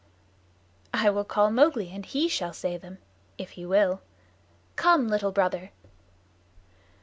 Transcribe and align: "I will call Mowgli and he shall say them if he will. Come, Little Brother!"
"I 0.95 1.11
will 1.11 1.23
call 1.23 1.51
Mowgli 1.51 1.91
and 1.91 2.03
he 2.03 2.27
shall 2.27 2.53
say 2.53 2.75
them 2.75 2.97
if 3.37 3.51
he 3.51 3.67
will. 3.67 4.01
Come, 4.75 5.07
Little 5.07 5.31
Brother!" 5.31 5.69